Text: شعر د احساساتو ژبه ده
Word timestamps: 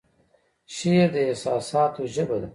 شعر 0.75 1.07
د 1.15 1.17
احساساتو 1.29 2.01
ژبه 2.13 2.37
ده 2.41 2.49